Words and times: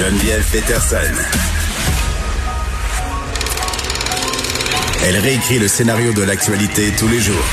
Geneviève 0.00 0.42
Peterson. 0.50 0.96
Elle 5.06 5.18
réécrit 5.18 5.58
le 5.58 5.68
scénario 5.68 6.14
de 6.14 6.22
l'actualité 6.22 6.90
tous 6.98 7.06
les 7.08 7.20
jours. 7.20 7.44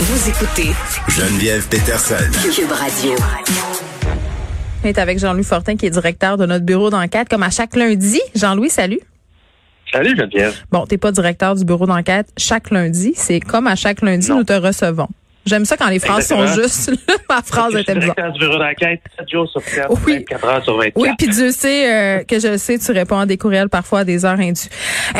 Vous 0.00 0.28
écoutez 0.28 0.70
Geneviève 1.06 1.68
Peterson. 1.68 2.16
Cube 2.42 2.72
Radio. 2.72 3.12
On 4.82 4.88
est 4.88 4.98
avec 4.98 5.20
Jean-Louis 5.20 5.44
Fortin, 5.44 5.76
qui 5.76 5.86
est 5.86 5.90
directeur 5.90 6.38
de 6.38 6.44
notre 6.44 6.64
bureau 6.64 6.90
d'enquête, 6.90 7.28
comme 7.28 7.44
à 7.44 7.50
chaque 7.50 7.76
lundi. 7.76 8.20
Jean-Louis, 8.34 8.70
salut. 8.70 8.98
Salut 9.92 10.16
Geneviève. 10.16 10.56
Bon, 10.72 10.86
t'es 10.86 10.98
pas 10.98 11.12
directeur 11.12 11.54
du 11.54 11.64
bureau 11.64 11.86
d'enquête 11.86 12.26
chaque 12.36 12.72
lundi. 12.72 13.12
C'est 13.14 13.38
comme 13.38 13.68
à 13.68 13.76
chaque 13.76 14.02
lundi, 14.02 14.28
Non. 14.28 14.38
nous 14.38 14.44
te 14.44 14.54
recevons. 14.54 15.06
J'aime 15.48 15.64
ça 15.64 15.76
quand 15.76 15.88
les 15.88 15.98
phrases 15.98 16.26
sont 16.28 16.46
justes. 16.46 16.92
Ma 17.28 17.42
phrase 17.42 17.74
était 17.74 17.94
bizarre. 17.94 18.32
du 18.32 18.38
bureau 18.40 18.58
d'enquête 18.58 19.00
7 19.18 19.28
jours 19.30 19.48
sur 19.48 19.62
7, 19.62 19.86
Oui. 20.06 20.18
24 20.28 20.44
heures 20.46 20.64
sur 20.64 20.76
24. 20.76 20.92
Oui, 20.96 21.08
puis 21.18 21.28
Dieu 21.28 21.50
sait 21.50 21.92
euh, 22.20 22.24
que 22.24 22.38
je 22.38 22.48
le 22.48 22.58
sais, 22.58 22.78
tu 22.78 22.92
réponds 22.92 23.18
à 23.18 23.26
des 23.26 23.36
courriels 23.38 23.68
parfois 23.68 24.00
à 24.00 24.04
des 24.04 24.24
heures 24.24 24.38
indues. 24.38 24.60
Euh, 25.16 25.18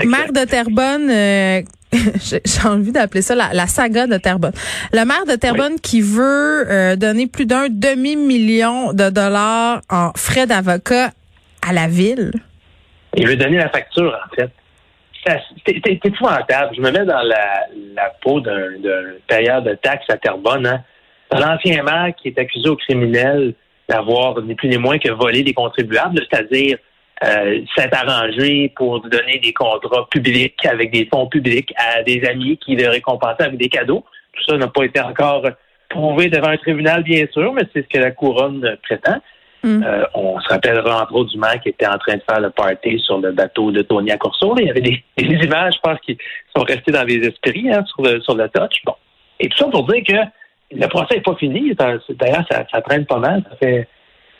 Exact. 0.00 0.06
maire 0.06 0.32
de 0.32 0.48
Terrebonne, 0.48 1.10
euh, 1.10 1.62
j'ai 2.44 2.68
envie 2.68 2.92
d'appeler 2.92 3.22
ça 3.22 3.34
la, 3.34 3.52
la 3.52 3.66
saga 3.66 4.06
de 4.06 4.16
Terrebonne. 4.16 4.52
Le 4.92 5.04
maire 5.04 5.24
de 5.26 5.34
Terrebonne 5.34 5.80
qui 5.80 6.00
veut 6.00 6.66
euh, 6.70 6.96
donner 6.96 7.26
plus 7.26 7.46
d'un 7.46 7.66
demi-million 7.68 8.92
de 8.92 9.10
dollars 9.10 9.80
en 9.90 10.12
frais 10.16 10.46
d'avocat 10.46 11.10
à 11.68 11.72
la 11.72 11.88
ville. 11.88 12.32
Il 13.16 13.26
veut 13.26 13.36
donner 13.36 13.56
la 13.58 13.68
facture, 13.70 14.16
en 14.30 14.34
fait. 14.36 14.50
C'est 15.66 15.80
c'est 15.84 16.04
épouvantable. 16.04 16.74
Je 16.76 16.80
me 16.80 16.90
mets 16.90 17.04
dans 17.04 17.22
la, 17.22 18.10
peau 18.22 18.40
d'un 18.40 18.70
payeur 19.26 19.62
de 19.62 19.74
taxes 19.74 20.08
à 20.08 20.16
Terrebonne. 20.16 20.66
Hein. 20.66 20.82
L'ancien 21.32 21.82
maire 21.82 22.14
qui 22.16 22.28
est 22.28 22.38
accusé 22.38 22.68
au 22.68 22.76
criminel 22.76 23.54
d'avoir 23.88 24.40
ni 24.42 24.54
plus 24.54 24.68
ni 24.68 24.78
moins 24.78 24.98
que 24.98 25.10
volé 25.10 25.42
des 25.42 25.54
contribuables, 25.54 26.20
c'est-à-dire 26.30 26.78
euh, 27.24 27.60
s'être 27.76 27.96
arrangé 27.96 28.72
pour 28.76 29.00
donner 29.00 29.38
des 29.38 29.52
contrats 29.52 30.06
publics 30.10 30.64
avec 30.66 30.92
des 30.92 31.08
fonds 31.12 31.26
publics 31.26 31.72
à 31.76 32.02
des 32.02 32.24
amis 32.24 32.58
qui 32.58 32.76
le 32.76 32.88
récompensaient 32.88 33.44
avec 33.44 33.58
des 33.58 33.68
cadeaux. 33.68 34.04
Tout 34.32 34.44
ça 34.48 34.56
n'a 34.56 34.68
pas 34.68 34.84
été 34.84 35.00
encore 35.00 35.48
prouvé 35.88 36.28
devant 36.28 36.48
un 36.48 36.56
tribunal, 36.58 37.02
bien 37.02 37.26
sûr, 37.32 37.52
mais 37.52 37.62
c'est 37.72 37.82
ce 37.82 37.88
que 37.88 37.98
la 37.98 38.10
couronne 38.10 38.76
prétend. 38.82 39.20
Mm. 39.62 39.82
Euh, 39.82 40.04
on 40.14 40.40
se 40.40 40.48
rappellera 40.48 41.02
entre 41.02 41.14
autres 41.14 41.30
du 41.30 41.38
maire 41.38 41.60
qui 41.60 41.70
était 41.70 41.86
en 41.86 41.98
train 41.98 42.16
de 42.16 42.22
faire 42.28 42.40
le 42.40 42.50
party 42.50 42.98
sur 43.00 43.18
le 43.18 43.32
bateau 43.32 43.72
de 43.72 43.82
Tony 43.82 44.16
Corso. 44.18 44.54
Il 44.58 44.66
y 44.66 44.70
avait 44.70 44.80
des, 44.80 45.02
images, 45.16 45.74
je 45.74 45.80
pense, 45.80 45.98
qui 46.00 46.16
sont 46.56 46.62
restées 46.62 46.92
dans 46.92 47.04
les 47.04 47.16
esprits 47.16 47.70
hein, 47.72 47.84
sur, 47.86 48.02
le, 48.02 48.20
sur 48.20 48.34
le 48.34 48.48
touch. 48.48 48.82
Bon. 48.84 48.94
Et 49.40 49.48
tout 49.48 49.58
ça 49.58 49.66
pour 49.66 49.86
dire 49.86 50.02
que 50.06 50.76
le 50.76 50.86
procès 50.88 51.16
n'est 51.16 51.22
pas 51.22 51.34
fini. 51.36 51.74
D'ailleurs, 51.74 52.44
ça, 52.50 52.80
traîne 52.82 53.06
pas 53.06 53.18
mal. 53.18 53.42
Ça 53.50 53.56
fait 53.56 53.88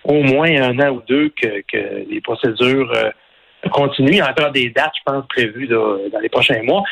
au 0.04 0.22
moins 0.22 0.50
un 0.50 0.78
an 0.78 0.90
ou 0.90 1.02
deux 1.08 1.30
que, 1.30 1.62
les 2.08 2.20
procédures 2.20 2.92
euh, 2.94 3.10
continuent. 3.70 4.12
Il 4.12 4.16
y 4.16 4.20
a 4.20 4.30
encore 4.30 4.52
des 4.52 4.70
dates, 4.70 4.92
je 4.98 5.12
pense, 5.12 5.24
prévues 5.28 5.66
dans 5.66 6.20
les 6.20 6.28
prochains 6.28 6.62
mois. 6.62 6.84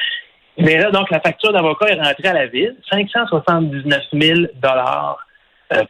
Mais 0.58 0.78
là, 0.78 0.90
donc, 0.90 1.10
la 1.10 1.20
facture 1.20 1.52
d'avocat 1.52 1.88
est 1.88 2.00
rentrée 2.00 2.28
à 2.28 2.32
la 2.32 2.46
ville. 2.46 2.74
579 2.90 4.02
000 4.12 4.40
euh, 4.40 4.46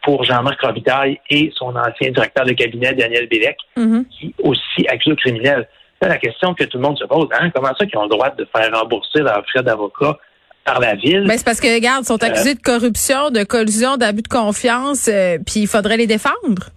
pour 0.02 0.24
Jean-Marc 0.24 0.60
Robitaille 0.62 1.20
et 1.30 1.52
son 1.54 1.74
ancien 1.76 2.10
directeur 2.10 2.44
de 2.44 2.52
cabinet, 2.52 2.94
Daniel 2.94 3.28
Bélec, 3.28 3.56
Mhm. 3.76 4.04
qui 4.10 4.34
aussi 4.42 4.86
accuse 4.88 5.12
au 5.12 5.16
criminel. 5.16 5.68
Là, 6.00 6.08
la 6.08 6.18
question 6.18 6.54
que 6.54 6.64
tout 6.64 6.78
le 6.78 6.82
monde 6.82 6.98
se 6.98 7.04
pose, 7.04 7.28
hein, 7.38 7.50
comment 7.54 7.72
ça 7.78 7.86
qu'ils 7.86 7.98
ont 7.98 8.02
le 8.04 8.08
droit 8.08 8.30
de 8.30 8.46
faire 8.54 8.70
rembourser 8.72 9.20
leurs 9.20 9.44
frais 9.48 9.62
d'avocat 9.62 10.18
par 10.64 10.80
la 10.80 10.94
ville? 10.94 11.24
Ben, 11.26 11.36
c'est 11.38 11.44
parce 11.44 11.60
que, 11.60 11.72
regarde, 11.74 12.02
ils 12.04 12.06
sont 12.06 12.22
accusés 12.22 12.54
de 12.54 12.60
corruption, 12.60 13.30
de 13.30 13.44
collusion, 13.44 13.96
d'abus 13.96 14.22
de 14.22 14.28
confiance, 14.28 15.08
euh, 15.08 15.38
puis 15.44 15.60
il 15.60 15.66
faudrait 15.66 15.96
les 15.96 16.06
défendre. 16.06 16.70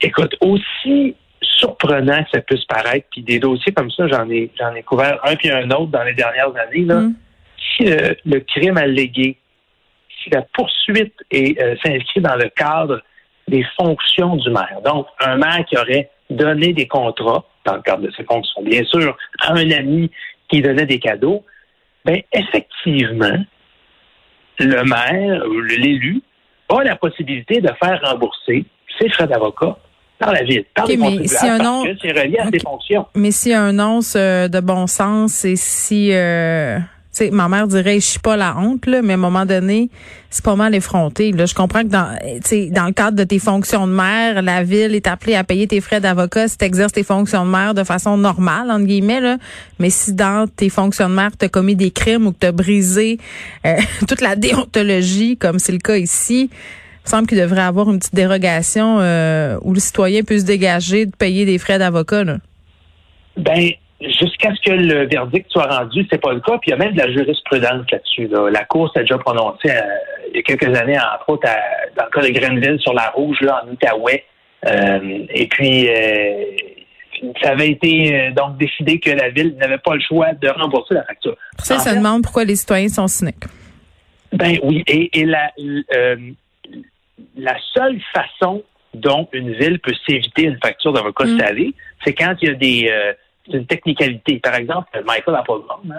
Écoute, 0.00 0.34
aussi 0.40 1.14
surprenant 1.40 2.22
que 2.24 2.30
ça 2.34 2.40
puisse 2.40 2.64
paraître, 2.64 3.06
puis 3.10 3.22
des 3.22 3.38
dossiers 3.38 3.72
comme 3.72 3.90
ça, 3.90 4.06
j'en 4.08 4.28
ai 4.28 4.50
j'en 4.58 4.74
ai 4.74 4.82
couvert 4.82 5.18
un 5.24 5.36
puis 5.36 5.50
un 5.50 5.70
autre 5.70 5.86
dans 5.92 6.02
les 6.02 6.14
dernières 6.14 6.52
années. 6.56 6.84
Là. 6.84 7.00
Mm. 7.00 7.14
Si 7.76 7.84
le, 7.84 8.16
le 8.24 8.40
crime 8.40 8.76
allégué, 8.76 9.36
si 10.24 10.30
la 10.30 10.42
poursuite 10.54 11.14
euh, 11.32 11.76
s'inscrit 11.84 12.20
dans 12.22 12.34
le 12.36 12.48
cadre 12.56 13.00
des 13.46 13.64
fonctions 13.76 14.36
du 14.36 14.50
maire, 14.50 14.78
donc 14.84 15.06
un 15.20 15.36
maire 15.36 15.64
qui 15.68 15.76
aurait 15.76 16.10
donné 16.30 16.72
des 16.72 16.88
contrats 16.88 17.44
dans 17.66 17.76
le 17.76 17.82
cadre 17.82 18.02
de 18.02 18.10
ses 18.16 18.24
fonctions, 18.24 18.62
bien 18.62 18.82
sûr, 18.84 19.16
à 19.40 19.52
un 19.52 19.70
ami 19.70 20.10
qui 20.48 20.62
donnait 20.62 20.86
des 20.86 20.98
cadeaux, 20.98 21.44
ben 22.04 22.20
effectivement, 22.32 23.36
le 24.58 24.82
maire 24.84 25.42
ou 25.48 25.60
l'élu 25.60 26.22
a 26.68 26.82
la 26.84 26.96
possibilité 26.96 27.60
de 27.60 27.68
faire 27.82 28.00
rembourser 28.02 28.64
ses 28.98 29.08
frais 29.10 29.26
d'avocat 29.26 29.76
par 30.18 30.32
la 30.32 30.42
ville, 30.44 30.64
par 30.74 30.84
Ok, 30.84 30.90
les 30.90 30.96
mais 30.96 31.26
si 31.26 31.46
un 31.46 31.58
parce 31.58 31.68
nom- 31.68 31.84
que 31.84 31.96
c'est 32.00 32.12
relié 32.12 32.38
à 32.38 32.46
ses 32.50 32.60
fonctions. 32.60 33.06
Mais 33.16 33.30
s'il 33.30 33.52
y 33.52 33.54
a 33.54 33.62
un 33.62 33.78
once 33.78 34.14
euh, 34.16 34.48
de 34.48 34.60
bon 34.60 34.86
sens 34.86 35.44
et 35.44 35.56
si, 35.56 36.12
euh, 36.14 36.78
ma 37.32 37.48
mère 37.48 37.68
dirait, 37.68 38.00
je 38.00 38.06
suis 38.06 38.18
pas 38.18 38.36
la 38.36 38.56
honte, 38.56 38.86
là, 38.86 39.00
mais 39.02 39.12
à 39.12 39.16
un 39.16 39.18
moment 39.18 39.46
donné, 39.46 39.90
c'est 40.30 40.44
pas 40.44 40.56
mal 40.56 40.74
effronté. 40.74 41.32
Je 41.36 41.54
comprends 41.54 41.82
que 41.82 41.88
dans, 41.88 42.16
dans 42.72 42.86
le 42.86 42.92
cadre 42.92 43.16
de 43.16 43.24
tes 43.24 43.38
fonctions 43.38 43.86
de 43.86 43.92
maire, 43.92 44.42
la 44.42 44.64
ville 44.64 44.94
est 44.94 45.06
appelée 45.06 45.34
à 45.34 45.44
payer 45.44 45.66
tes 45.66 45.80
frais 45.80 46.00
d'avocat 46.00 46.48
si 46.48 46.58
tu 46.58 46.64
exerces 46.64 46.92
tes 46.92 47.04
fonctions 47.04 47.44
de 47.44 47.50
maire 47.50 47.74
de 47.74 47.84
façon 47.84 48.16
normale, 48.16 48.70
entre 48.70 48.84
guillemets. 48.84 49.36
Mais 49.78 49.90
si 49.90 50.12
dans 50.12 50.48
tes 50.48 50.68
fonctions 50.68 51.08
de 51.08 51.14
maire, 51.14 51.30
tu 51.38 51.44
as 51.44 51.48
commis 51.48 51.76
des 51.76 51.90
crimes 51.90 52.26
ou 52.26 52.32
que 52.32 52.38
tu 52.40 52.46
as 52.46 52.52
brisé 52.52 53.18
euh, 53.66 53.76
toute 54.08 54.20
la 54.20 54.34
déontologie, 54.36 55.36
comme 55.36 55.58
c'est 55.58 55.72
le 55.72 55.78
cas 55.78 55.96
ici, 55.96 56.50
il 56.50 57.06
me 57.06 57.10
semble 57.10 57.26
qu'il 57.26 57.38
devrait 57.38 57.62
avoir 57.62 57.90
une 57.90 57.98
petite 57.98 58.14
dérogation 58.14 58.98
euh, 59.00 59.58
où 59.62 59.72
le 59.74 59.80
citoyen 59.80 60.22
peut 60.22 60.38
se 60.38 60.44
dégager 60.44 61.06
de 61.06 61.14
payer 61.14 61.44
des 61.44 61.58
frais 61.58 61.78
d'avocat. 61.78 62.24
Ben, 63.36 63.72
jusqu'à 64.00 64.54
ce 64.54 64.60
que 64.60 64.74
le 64.74 65.06
verdict 65.06 65.50
soit 65.50 65.66
rendu, 65.66 66.06
c'est 66.10 66.20
pas 66.20 66.32
le 66.32 66.40
cas. 66.40 66.58
Puis 66.58 66.68
il 66.68 66.70
y 66.70 66.74
a 66.74 66.76
même 66.76 66.92
de 66.94 66.98
la 66.98 67.10
jurisprudence 67.12 67.90
là-dessus. 67.90 68.26
là. 68.28 68.50
La 68.50 68.64
Cour 68.64 68.90
s'est 68.94 69.00
déjà 69.00 69.18
prononcée 69.18 69.70
euh, 69.70 69.80
il 70.30 70.36
y 70.36 70.38
a 70.40 70.42
quelques 70.42 70.76
années, 70.76 70.98
entre 70.98 71.28
autres, 71.28 71.48
à- 71.48 71.86
dans 71.96 72.04
le 72.04 72.10
cas 72.10 72.20
de 72.26 72.32
Grenville 72.38 72.78
sur 72.80 72.92
la 72.92 73.10
Rouge, 73.10 73.38
là, 73.40 73.62
en 73.64 73.70
Outaouais. 73.72 74.24
Euh, 74.66 75.26
et 75.30 75.46
puis, 75.46 75.88
euh, 75.88 76.44
ça 77.42 77.50
avait 77.50 77.70
été 77.70 78.14
euh, 78.14 78.30
donc 78.32 78.56
décidé 78.58 78.98
que 78.98 79.10
la 79.10 79.28
ville 79.30 79.54
n'avait 79.56 79.78
pas 79.78 79.94
le 79.94 80.00
choix 80.00 80.32
de 80.32 80.48
rembourser 80.48 80.94
la 80.94 81.04
facture. 81.04 81.36
Pour 81.56 81.64
ça, 81.66 81.76
En 81.76 81.78
fait, 81.80 81.94
demande 81.94 82.22
pourquoi 82.22 82.44
les 82.44 82.56
citoyens 82.56 82.88
sont 82.88 83.06
cyniques. 83.06 83.44
Ben 84.32 84.58
oui, 84.64 84.82
et, 84.88 85.20
et 85.20 85.24
la, 85.24 85.50
la 87.36 87.56
seule 87.72 88.00
façon 88.12 88.62
dont 88.94 89.28
une 89.32 89.52
ville 89.52 89.78
peut 89.80 89.92
s'éviter 90.06 90.42
une 90.44 90.58
facture 90.62 90.92
d'avocat 90.92 91.24
Mm. 91.24 91.38
salé, 91.38 91.74
c'est 92.04 92.14
quand 92.14 92.34
il 92.42 92.48
y 92.48 92.50
a 92.50 92.54
des 92.54 92.90
une 93.52 93.66
technicalité. 93.66 94.38
Par 94.40 94.54
exemple, 94.54 94.88
Michael 95.06 95.36
Applebaum, 95.36 95.80
hein, 95.90 95.94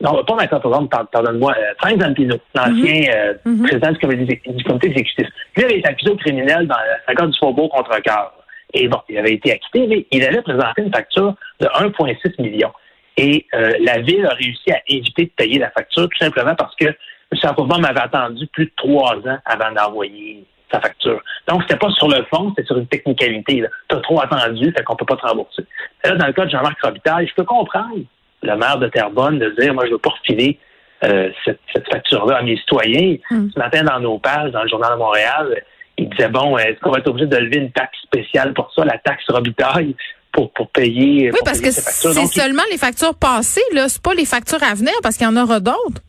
non, 0.00 0.24
pas 0.24 0.34
Michael 0.34 0.56
Applebaum, 0.58 0.88
pardon- 0.88 1.08
pardonne-moi, 1.12 1.54
euh, 1.58 1.74
Frank 1.78 2.00
Zampino, 2.00 2.36
l'ancien 2.54 3.12
euh, 3.14 3.34
Mhm. 3.44 3.62
président 3.66 3.92
du 3.92 3.98
comité, 3.98 4.40
du 4.46 4.64
comité 4.64 4.86
exécutif. 4.88 5.26
Lui 5.56 5.64
avait 5.64 5.78
été 5.78 5.88
accusé 5.88 6.10
au 6.10 6.16
criminel 6.16 6.66
dans 6.66 6.76
la 6.76 7.12
affaire 7.12 7.28
du 7.28 7.38
Faubourg 7.38 7.70
contre 7.70 8.00
cœur. 8.02 8.32
Et 8.72 8.88
bon, 8.88 8.98
il 9.08 9.18
avait 9.18 9.34
été 9.34 9.52
acquitté, 9.52 9.86
mais 9.86 10.06
il 10.10 10.24
avait 10.24 10.42
présenté 10.42 10.82
une 10.82 10.92
facture 10.92 11.34
de 11.60 11.66
1,6 11.74 12.40
million. 12.40 12.70
Et 13.16 13.44
euh, 13.54 13.72
la 13.84 13.98
ville 14.00 14.24
a 14.24 14.30
réussi 14.34 14.70
à 14.72 14.80
éviter 14.88 15.24
de 15.24 15.30
payer 15.36 15.58
la 15.58 15.70
facture 15.70 16.04
tout 16.08 16.18
simplement 16.18 16.54
parce 16.54 16.74
que 16.76 16.86
M. 16.86 17.38
Applebaum 17.42 17.84
avait 17.84 18.00
attendu 18.00 18.46
plus 18.46 18.66
de 18.66 18.72
trois 18.76 19.16
ans 19.16 19.38
avant 19.44 19.72
d'envoyer 19.72 20.44
sa 20.70 20.80
facture. 20.80 21.20
Donc, 21.48 21.62
c'était 21.62 21.76
pas 21.78 21.90
sur 21.90 22.08
le 22.08 22.24
fond, 22.32 22.50
c'était 22.50 22.66
sur 22.66 22.76
une 22.78 22.86
technicalité. 22.86 23.64
Tu 23.88 23.96
as 23.96 24.00
trop 24.00 24.20
attendu, 24.20 24.72
fait 24.76 24.82
qu'on 24.84 24.96
peut 24.96 25.04
pas 25.04 25.16
te 25.16 25.26
rembourser. 25.26 25.64
Là, 26.04 26.14
dans 26.16 26.26
le 26.26 26.32
cas 26.32 26.44
de 26.44 26.50
Jean-Marc 26.50 26.80
Robitaille, 26.82 27.26
je 27.28 27.34
peux 27.34 27.44
comprendre 27.44 27.98
le 28.42 28.56
maire 28.56 28.78
de 28.78 28.88
Terrebonne 28.88 29.38
de 29.38 29.50
dire, 29.58 29.74
moi, 29.74 29.84
je 29.86 29.92
veux 29.92 29.98
pas 29.98 30.10
refiler 30.10 30.58
euh, 31.04 31.30
cette, 31.44 31.60
cette 31.74 31.88
facture-là 31.90 32.36
à 32.38 32.42
mes 32.42 32.56
citoyens. 32.56 33.16
Mm. 33.30 33.48
Ce 33.54 33.58
matin, 33.58 33.82
dans 33.82 34.00
nos 34.00 34.18
pages, 34.18 34.52
dans 34.52 34.62
le 34.62 34.68
Journal 34.68 34.92
de 34.92 34.98
Montréal, 34.98 35.62
il 35.98 36.08
disait, 36.10 36.28
bon, 36.28 36.56
est-ce 36.56 36.78
qu'on 36.80 36.90
va 36.92 36.98
être 36.98 37.08
obligé 37.08 37.26
de 37.26 37.36
lever 37.36 37.58
une 37.58 37.72
taxe 37.72 37.98
spéciale 38.02 38.54
pour 38.54 38.72
ça, 38.74 38.84
la 38.84 38.98
taxe 38.98 39.24
Robitaille, 39.28 39.94
pour, 40.32 40.52
pour 40.52 40.68
payer 40.70 41.24
Oui, 41.24 41.30
pour 41.30 41.44
parce 41.44 41.58
payer 41.58 41.70
que 41.70 41.74
c'est 41.74 42.08
il- 42.22 42.28
seulement 42.28 42.62
les 42.70 42.78
factures 42.78 43.14
passées, 43.14 43.60
là. 43.72 43.88
C'est 43.88 44.00
pas 44.02 44.14
les 44.14 44.24
factures 44.24 44.62
à 44.62 44.74
venir 44.74 44.92
parce 45.02 45.16
qu'il 45.16 45.26
y 45.26 45.30
en 45.30 45.36
aura 45.36 45.58
d'autres. 45.60 46.00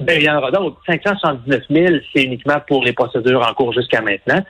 Ben, 0.00 0.18
il 0.18 0.24
y 0.24 0.30
en 0.30 0.38
aura 0.38 0.50
d'autres. 0.50 0.78
579 0.86 1.62
000, 1.70 1.94
c'est 2.14 2.22
uniquement 2.24 2.56
pour 2.66 2.82
les 2.84 2.92
procédures 2.92 3.46
en 3.46 3.52
cours 3.54 3.72
jusqu'à 3.72 4.00
maintenant. 4.00 4.40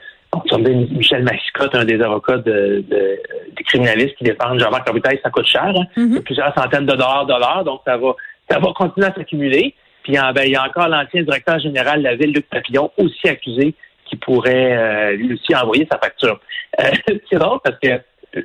Michel 0.91 1.23
Massicotte, 1.23 1.75
un 1.75 1.83
des 1.85 2.01
avocats 2.01 2.37
de, 2.37 2.83
de- 2.89 3.19
des 3.57 3.63
criminalistes 3.65 4.15
qui 4.17 4.23
défendent 4.23 4.59
Jean-Marc 4.59 4.87
Robitaille, 4.87 5.19
ça 5.23 5.29
coûte 5.29 5.45
cher. 5.47 5.65
hein. 5.75 5.85
Mhm. 5.97 6.13
C'est 6.15 6.23
plusieurs 6.23 6.53
centaines 6.55 6.85
de 6.85 6.91
dollars 6.93 7.25
l'heure, 7.33 7.63
donc 7.65 7.81
ça 7.85 7.97
va, 7.97 8.15
ça 8.49 8.59
va 8.59 8.71
continuer 8.73 9.07
à 9.07 9.13
s'accumuler. 9.13 9.75
Puis 10.03 10.17
en- 10.17 10.31
ben, 10.31 10.43
il 10.45 10.51
y 10.51 10.55
a 10.55 10.63
encore 10.65 10.87
l'ancien 10.87 11.21
directeur 11.23 11.59
général 11.59 11.99
de 11.99 12.03
la 12.05 12.15
ville, 12.15 12.31
Luc 12.33 12.47
Papillon, 12.49 12.91
aussi 12.97 13.27
accusé, 13.27 13.75
qui 14.05 14.15
pourrait 14.15 14.77
euh, 14.77 15.11
lui 15.17 15.33
aussi 15.33 15.53
envoyer 15.55 15.85
sa 15.91 15.97
facture. 15.97 16.39
Euh, 16.79 16.83
c'est 17.29 17.37
drôle 17.37 17.59
parce 17.63 17.77
que 17.79 17.99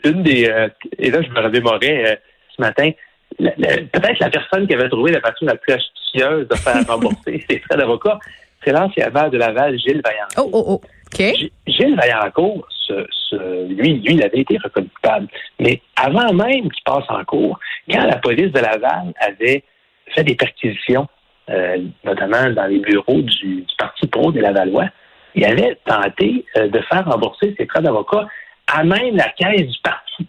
une 0.08 0.22
des 0.24 0.48
euh, 0.48 0.68
et 0.98 1.10
là 1.12 1.22
je 1.22 1.30
me 1.30 1.40
remémorais 1.40 2.04
euh, 2.12 2.16
ce 2.56 2.60
matin, 2.60 2.90
peut-être 3.38 4.18
la 4.20 4.30
personne 4.30 4.66
qui 4.66 4.74
avait 4.74 4.88
trouvé 4.88 5.12
la 5.12 5.20
facture 5.20 5.46
la 5.46 5.56
plus 5.56 5.74
astucieuse 5.74 6.48
de 6.48 6.54
faire 6.56 6.86
rembourser 6.88 7.44
ses 7.48 7.58
frais 7.60 7.76
d'avocat, 7.76 8.18
c'est 8.64 8.72
l'ancien 8.72 9.10
maire 9.10 9.30
de 9.30 9.38
Laval, 9.38 9.78
Gilles 9.78 10.02
Vaillant. 10.04 10.26
Oh, 10.38 10.50
oh, 10.52 10.64
oh. 10.68 10.80
Gilles 11.66 11.96
Vaillancourt, 11.96 12.66
ce, 12.70 13.06
ce- 13.10 13.66
lui, 13.68 13.94
lui, 14.00 14.14
il 14.14 14.22
avait 14.22 14.40
été 14.40 14.58
reconnu 14.58 14.88
coupable. 14.88 15.28
Mais 15.60 15.80
avant 15.96 16.32
même 16.32 16.70
qu'il 16.70 16.82
passe 16.84 17.04
en 17.08 17.24
cours, 17.24 17.58
quand 17.90 18.04
la 18.04 18.16
police 18.16 18.52
de 18.52 18.60
Laval 18.60 19.12
avait 19.20 19.62
fait 20.14 20.24
des 20.24 20.34
perquisitions, 20.34 21.06
euh, 21.50 21.78
notamment 22.04 22.50
dans 22.50 22.66
les 22.66 22.80
bureaux 22.80 23.22
du, 23.22 23.62
du 23.62 23.74
Parti 23.78 24.06
pro 24.08 24.32
des 24.32 24.40
Lavallois, 24.40 24.88
il 25.34 25.44
avait 25.44 25.78
tenté 25.84 26.44
euh, 26.56 26.68
de 26.68 26.80
faire 26.82 27.04
rembourser 27.04 27.54
ses 27.56 27.66
frais 27.66 27.82
d'avocat 27.82 28.26
à 28.66 28.82
même 28.82 29.16
la 29.16 29.28
caisse 29.30 29.66
du 29.68 29.78
parti. 29.82 30.26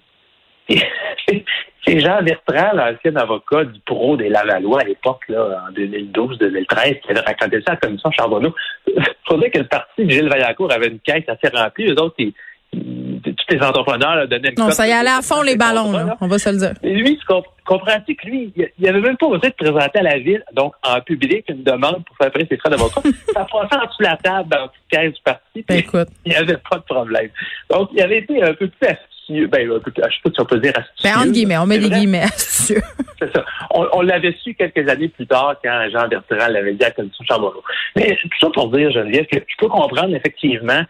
Et 0.70 0.82
C'est 1.86 2.00
Jean 2.02 2.22
Bertrand, 2.22 2.76
l'ancien 2.76 3.16
avocat 3.16 3.64
du 3.64 3.80
pro 3.86 4.18
des 4.18 4.28
Lavallois 4.28 4.82
à 4.82 4.84
l'époque, 4.84 5.22
là, 5.30 5.64
en 5.70 5.72
2012-2013, 5.74 7.00
qui 7.00 7.12
avait 7.12 7.20
raconté 7.22 7.58
ça 7.66 7.72
à 7.72 7.72
la 7.74 7.78
commission 7.78 8.12
Charbonneau. 8.12 8.54
Faudrait 9.28 9.50
que 9.52 9.60
le 9.60 9.68
parti 9.68 10.04
de 10.06 10.10
Gilles 10.10 10.28
Vaillancourt 10.30 10.72
avait 10.72 10.88
une 10.88 11.00
caisse 11.00 11.24
assez 11.28 11.48
remplie. 11.56 11.90
Eux 11.90 12.02
autres, 12.02 12.16
ils- 12.18 12.34
ils- 12.74 13.22
tous 13.24 13.56
les 13.56 13.62
entrepreneurs 13.62 14.16
là, 14.16 14.28
donnaient 14.28 14.50
une 14.50 14.60
Non, 14.60 14.72
ça 14.72 14.86
y 14.88 14.92
allait 14.92 15.10
à 15.10 15.22
fond 15.22 15.42
les 15.42 15.56
ballons, 15.56 15.94
là. 15.94 16.18
On 16.20 16.28
va 16.28 16.38
se 16.40 16.50
le 16.50 16.58
dire. 16.58 16.74
et 16.84 16.94
lui, 16.94 17.18
tu 17.18 17.26
comp- 17.26 17.46
comprends-tu 17.66 18.16
que 18.16 18.28
lui, 18.28 18.52
il- 18.58 18.70
il 18.78 18.88
avait 18.90 19.00
même 19.00 19.16
pas 19.16 19.28
osé 19.28 19.50
de 19.50 19.56
présenter 19.56 20.00
à 20.00 20.04
la 20.04 20.18
ville, 20.20 20.44
donc 20.54 20.74
en 20.84 21.00
public, 21.00 21.46
une 21.48 21.64
demande 21.64 22.04
pour 22.06 22.18
faire 22.18 22.32
payer 22.32 22.48
ses 22.52 22.58
frais 22.58 22.70
d'avocat. 22.70 23.02
ça 23.34 23.46
passait 23.50 23.76
en 23.78 23.86
dessous 23.86 24.00
de 24.00 24.04
la 24.04 24.18
table 24.18 24.50
dans 24.50 24.60
la 24.62 24.68
petite 24.68 24.88
caisse 24.92 25.14
du 25.14 25.22
parti. 25.24 25.66
Ben, 25.68 25.78
écoute. 25.78 26.08
il 26.26 26.32
n'y 26.32 26.36
avait 26.38 26.58
pas 26.70 26.78
de 26.78 26.84
problème. 26.84 27.30
Donc, 27.70 27.90
il 27.94 28.02
avait 28.02 28.18
été 28.18 28.44
un 28.44 28.54
peu 28.54 28.68
plus 28.68 28.88
astucieux. 28.88 29.14
Ben, 29.30 29.72
un 29.72 29.80
peu 29.80 29.92
plus- 29.92 30.04
je 30.08 30.16
sais 30.16 30.22
pas 30.24 30.30
si 30.34 30.42
on 30.42 30.46
peut 30.46 30.60
dire 30.60 30.74
astucieux. 30.76 31.10
Ben, 31.14 31.20
entre 31.22 31.32
guillemets, 31.32 31.58
on 31.58 31.66
met 31.66 31.80
des 31.80 31.90
guillemets 31.90 32.24
astucieux. 32.24 32.82
C'est 33.20 33.32
ça. 33.36 33.44
On, 33.72 33.88
on 33.94 34.02
l'avait 34.02 34.36
su 34.44 34.54
quelques 34.54 34.88
années 34.90 35.10
plus 35.10 35.28
tard 35.28 35.56
quand 35.64 35.88
Jean 35.92 36.08
Bertrand 36.08 36.48
l'avait 36.52 36.74
dit 36.74 36.84
à 36.84 36.88
la 36.88 36.92
commission 36.94 37.24
Charbonneau. 37.26 37.64
Mais 37.96 38.18
tout 38.22 38.30
ça 38.40 38.48
pour 38.54 38.70
dire, 38.70 38.92
Geneviève, 38.92 39.26
que 39.26 39.38
je 39.40 39.56
peux 39.58 39.68
comprendre 39.68 40.16
effectivement 40.16 40.82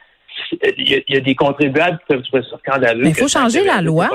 il 0.78 0.90
y, 0.90 0.96
a, 0.96 1.00
il 1.08 1.16
y 1.16 1.18
a 1.18 1.22
des 1.22 1.34
contribuables 1.36 1.98
qui 2.00 2.06
peuvent 2.14 2.22
trouver 2.24 2.44
ça 2.50 2.58
scandaleux. 2.60 3.04
Mais 3.04 3.10
il 3.10 3.16
faut 3.16 3.28
changer 3.28 3.64
la 3.64 3.82
loi. 3.82 4.08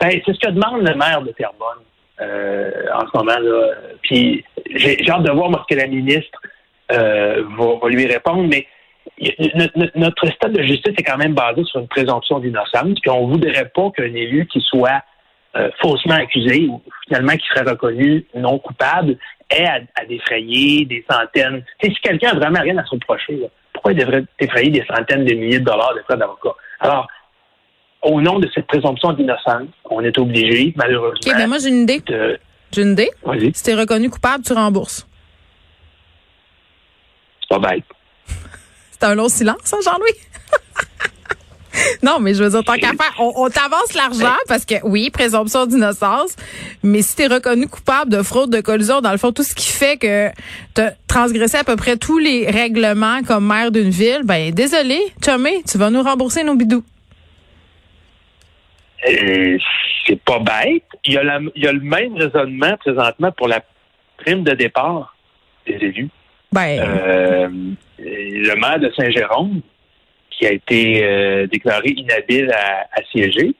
Ben, 0.00 0.10
c'est 0.24 0.32
ce 0.34 0.38
que 0.38 0.50
demande 0.50 0.86
le 0.86 0.94
maire 0.94 1.22
de 1.22 1.32
Terrebonne 1.32 1.82
euh, 2.20 2.70
en 2.94 3.00
ce 3.00 3.16
moment. 3.16 3.38
là. 3.38 3.70
Puis 4.02 4.44
j'ai 4.76 5.10
hâte 5.10 5.22
de 5.22 5.32
voir 5.32 5.50
ce 5.68 5.74
que 5.74 5.80
la 5.80 5.86
ministre 5.88 6.38
euh, 6.92 7.42
va, 7.58 7.66
va 7.82 7.88
lui 7.88 8.06
répondre, 8.06 8.46
mais 8.48 8.66
notre, 9.96 10.26
système 10.26 10.52
de 10.52 10.62
justice 10.62 10.94
est 10.96 11.02
quand 11.02 11.16
même 11.16 11.34
basé 11.34 11.64
sur 11.64 11.80
une 11.80 11.88
présomption 11.88 12.38
d'innocence, 12.38 12.98
puis 13.00 13.10
on 13.10 13.26
voudrait 13.26 13.70
pas 13.74 13.90
qu'un 13.90 14.14
élu 14.14 14.46
qui 14.46 14.60
soit 14.60 15.02
euh, 15.56 15.70
faussement 15.80 16.14
accusé 16.14 16.66
ou 16.68 16.82
finalement 17.06 17.36
qui 17.36 17.46
serait 17.48 17.68
reconnu 17.68 18.26
non 18.34 18.58
coupable 18.58 19.16
ait 19.50 19.66
à, 19.66 19.80
à 19.96 20.04
défrayer 20.04 20.84
des 20.84 21.04
centaines. 21.10 21.64
Tu 21.82 21.90
si 21.90 22.00
quelqu'un 22.00 22.30
a 22.30 22.34
vraiment 22.36 22.60
rien 22.60 22.78
à 22.78 22.84
se 22.84 22.90
reprocher, 22.90 23.36
là, 23.36 23.46
pourquoi 23.72 23.92
il 23.92 23.98
devrait 23.98 24.24
défrayer 24.40 24.70
des 24.70 24.84
centaines 24.86 25.24
de 25.24 25.34
milliers 25.34 25.60
de 25.60 25.64
dollars 25.64 25.94
de 25.94 26.02
frais 26.02 26.16
d'avocat? 26.16 26.54
Alors, 26.80 27.08
au 28.02 28.20
nom 28.20 28.38
de 28.38 28.48
cette 28.54 28.66
présomption 28.66 29.12
d'innocence, 29.12 29.68
on 29.90 30.02
est 30.04 30.16
obligé, 30.18 30.72
malheureusement, 30.76 31.18
OK, 31.26 31.36
ben 31.36 31.48
moi, 31.48 31.58
j'ai 31.58 31.68
une 31.68 31.82
idée. 31.82 32.00
de... 32.00 32.38
J'ai 32.72 32.82
une 32.82 32.92
idée. 32.92 33.10
Vas-y, 33.24 33.52
Si 33.54 33.64
t'es 33.64 33.74
reconnu 33.74 34.10
coupable, 34.10 34.44
tu 34.44 34.52
rembourses. 34.52 35.06
c'est 37.40 37.58
pas 37.58 37.70
bête. 37.70 37.84
C'est 39.00 39.06
un 39.06 39.14
long 39.14 39.28
silence, 39.28 39.72
hein, 39.72 39.78
Jean-Louis? 39.84 40.18
non, 42.02 42.18
mais 42.18 42.34
je 42.34 42.42
veux 42.42 42.50
dire, 42.50 42.64
tant 42.64 42.74
qu'à 42.74 42.88
faire, 42.88 43.14
on, 43.20 43.32
on 43.36 43.48
t'avance 43.48 43.94
l'argent 43.94 44.34
parce 44.48 44.64
que, 44.64 44.74
oui, 44.84 45.10
présomption 45.10 45.66
d'innocence, 45.66 46.34
mais 46.82 47.02
si 47.02 47.14
t'es 47.14 47.28
reconnu 47.28 47.68
coupable 47.68 48.10
de 48.10 48.22
fraude, 48.22 48.50
de 48.50 48.60
collusion, 48.60 49.00
dans 49.00 49.12
le 49.12 49.18
fond, 49.18 49.30
tout 49.32 49.44
ce 49.44 49.54
qui 49.54 49.68
fait 49.70 49.96
que 49.98 50.30
t'as 50.74 50.92
transgressé 51.06 51.56
à 51.58 51.64
peu 51.64 51.76
près 51.76 51.96
tous 51.96 52.18
les 52.18 52.50
règlements 52.50 53.22
comme 53.22 53.46
maire 53.46 53.70
d'une 53.70 53.90
ville, 53.90 54.22
ben, 54.24 54.52
désolé, 54.52 54.98
chumé, 55.24 55.62
tu 55.70 55.78
vas 55.78 55.90
nous 55.90 56.02
rembourser 56.02 56.42
nos 56.42 56.56
bidous. 56.56 56.82
Euh, 59.08 59.58
c'est 60.06 60.20
pas 60.24 60.40
bête. 60.40 60.82
Il 61.04 61.12
y, 61.12 61.18
a 61.18 61.22
la- 61.22 61.38
il 61.54 61.62
y 61.62 61.68
a 61.68 61.72
le 61.72 61.80
même 61.80 62.14
raisonnement 62.16 62.76
présentement 62.78 63.30
pour 63.32 63.46
la 63.46 63.62
prime 64.18 64.42
de 64.42 64.54
départ 64.54 65.14
des 65.66 65.74
élus. 65.74 66.08
Ben, 66.50 66.80
Euh, 66.80 67.48
le 68.30 68.54
maire 68.56 68.78
de 68.78 68.90
Saint-Jérôme, 68.96 69.60
qui 70.30 70.46
a 70.46 70.52
été 70.52 71.04
euh, 71.04 71.46
déclaré 71.46 71.90
inhabile 71.96 72.50
à, 72.52 72.86
à 72.92 73.02
siéger, 73.10 73.54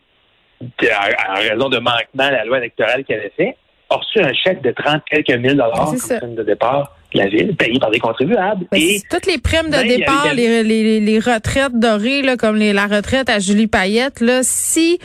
en 0.61 1.35
raison 1.35 1.69
de 1.69 1.79
manquement 1.79 2.25
à 2.25 2.31
la 2.31 2.45
loi 2.45 2.59
électorale 2.59 3.05
qu'il 3.05 3.17
avait 3.17 3.33
fait, 3.37 3.57
a 3.91 3.97
reçu 3.97 4.21
un 4.21 4.33
chèque 4.33 4.63
de 4.63 4.71
30 4.71 5.03
quelques 5.11 5.31
mille 5.31 5.57
dollars 5.57 5.93
Ben, 5.93 6.21
comme 6.21 6.35
de 6.35 6.43
départ 6.43 6.95
de 7.15 7.19
la 7.19 7.29
ville, 7.29 7.57
payé 7.57 7.79
par 7.79 7.91
des 7.91 7.99
contribuables. 7.99 8.67
Ben, 8.71 8.79
Et 8.79 9.01
toutes 9.11 9.27
les 9.27 9.39
primes 9.39 9.67
de 9.67 9.71
ben, 9.71 9.87
départ, 9.87 10.35
les, 10.35 10.63
les, 10.63 11.01
les 11.01 11.19
retraites 11.19 11.73
dorées, 11.75 12.23
là, 12.23 12.37
comme 12.37 12.57
les, 12.57 12.73
la 12.73 12.87
retraite 12.87 13.31
à 13.31 13.39
Julie 13.39 13.67
Payette, 13.67 14.21
là, 14.21 14.41
si 14.43 14.99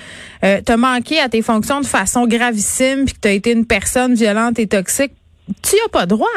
euh, 0.44 0.60
t'as 0.66 0.78
manqué 0.78 1.20
à 1.20 1.30
tes 1.30 1.42
fonctions 1.42 1.80
de 1.80 1.86
façon 1.86 2.28
gravissime 2.28 3.06
puis 3.06 3.14
que 3.14 3.20
t'as 3.22 3.32
été 3.32 3.52
une 3.52 3.66
personne 3.66 4.16
violente 4.16 4.60
et 4.60 4.68
toxique, 4.68 5.14
tu 5.62 5.76
as 5.86 5.90
pas 5.90 6.06
droit. 6.06 6.28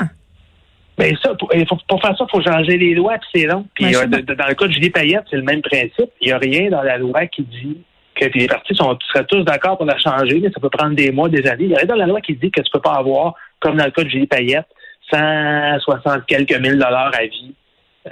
Ben 0.99 1.15
ça, 1.23 1.35
pour, 1.35 1.51
pour 1.89 2.01
faire 2.01 2.17
ça, 2.17 2.25
il 2.27 2.31
faut 2.31 2.43
changer 2.43 2.79
les 2.79 2.95
lois, 2.95 3.19
puis 3.19 3.29
c'est 3.35 3.47
long. 3.47 3.67
Puis 3.75 3.95
euh, 3.95 4.07
dans 4.07 4.47
le 4.49 4.55
cas 4.55 4.67
de 4.67 4.73
Julie 4.73 4.91
Payette, 4.91 5.25
c'est 5.31 5.37
le 5.37 5.43
même 5.43 5.61
principe. 5.61 6.11
Il 6.21 6.29
n'y 6.29 6.33
a 6.33 6.39
rien 6.39 6.71
dans 6.71 6.83
la 6.83 6.97
loi 6.97 7.27
qui 7.27 7.43
dit 7.43 7.79
que 8.15 8.25
les 8.35 8.47
partis 8.47 8.75
sont, 8.75 8.97
seraient 9.13 9.27
tous 9.27 9.43
d'accord 9.43 9.77
pour 9.77 9.85
la 9.87 9.99
changer, 9.99 10.41
mais 10.41 10.51
ça 10.51 10.59
peut 10.61 10.71
prendre 10.71 10.95
des 10.95 11.13
mois, 11.13 11.29
des 11.29 11.47
années. 11.47 11.65
Il 11.65 11.71
y 11.71 11.75
a 11.75 11.79
rien 11.79 11.87
dans 11.87 11.97
la 11.97 12.07
loi 12.07 12.21
qui 12.23 12.35
dit 12.35 12.51
que 12.51 12.63
tu 12.63 12.71
peux 12.73 12.81
pas 12.81 12.95
avoir, 12.95 13.35
comme 13.61 13.77
dans 13.77 13.85
le 13.85 13.91
cas 13.91 14.05
de 14.05 14.09
Julie 14.09 14.27
Payette, 14.27 14.67
160 15.13 16.25
quelques 16.27 16.59
mille 16.59 16.79
dollars 16.79 17.13
à 17.15 17.23
vie. 17.27 17.55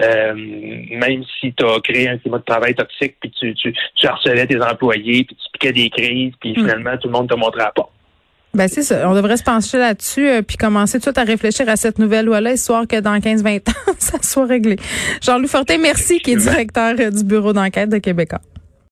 euh, 0.03 0.35
même 0.35 1.23
si 1.41 1.53
tu 1.55 1.65
as 1.65 1.81
créé 1.81 2.09
un 2.09 2.19
climat 2.19 2.39
de 2.39 2.45
travail 2.45 2.75
toxique, 2.75 3.17
puis 3.21 3.31
tu, 3.31 3.55
tu, 3.55 3.73
tu 3.95 4.07
harcelais 4.07 4.47
tes 4.47 4.61
employés, 4.61 5.25
puis 5.25 5.37
tu 5.37 5.51
piquais 5.53 5.73
des 5.73 5.91
crises, 5.91 6.33
puis 6.41 6.55
finalement 6.55 6.97
tout 6.99 7.09
le 7.09 7.13
monde 7.13 7.29
te 7.29 7.35
montrait 7.35 7.63
à 7.63 7.73
pas. 7.73 7.89
Ben 8.55 8.69
c'est 8.69 8.83
ça. 8.83 9.09
On 9.09 9.15
devrait 9.15 9.37
se 9.37 9.43
pencher 9.43 9.79
là-dessus 9.79 10.29
euh, 10.29 10.43
puis 10.43 10.57
commencer 10.57 10.99
tout 10.99 11.11
de 11.11 11.17
suite 11.17 11.19
à 11.19 11.25
réfléchir 11.25 11.69
à 11.69 11.77
cette 11.77 11.99
nouvelle 11.99 12.27
loi-là, 12.27 12.53
histoire 12.53 12.87
que 12.87 13.01
dans 13.01 13.17
15-20 13.17 13.57
ans, 13.69 13.93
ça 13.99 14.19
soit 14.23 14.47
réglé. 14.47 14.77
Jean-Louis 15.21 15.49
Fortin, 15.49 15.79
merci, 15.79 16.21
qui 16.21 16.33
est 16.33 16.37
directeur 16.37 16.95
euh, 16.99 17.11
du 17.11 17.25
bureau 17.25 17.53
d'enquête 17.53 17.91
de 17.91 17.99
Québécois. 17.99 18.41